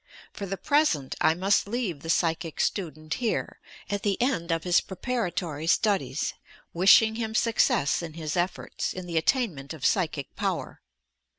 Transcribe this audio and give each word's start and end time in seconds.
For 0.33 0.47
the 0.47 0.57
present, 0.57 1.13
I 1.21 1.35
must 1.35 1.67
leave 1.67 1.99
the 1.99 2.09
psychic 2.09 2.59
student 2.59 3.13
here, 3.21 3.59
at 3.87 4.01
the 4.01 4.19
end 4.19 4.51
of 4.51 4.63
his 4.63 4.81
preparatory 4.81 5.67
studies,— 5.67 6.33
wishing 6.73 7.17
him 7.17 7.35
success 7.35 8.01
in 8.01 8.13
bis 8.13 8.35
efforts, 8.35 8.93
in 8.93 9.05
the 9.05 9.17
attainment 9.17 9.75
of 9.75 9.85
psychic 9.85 10.35
power. 10.35 10.81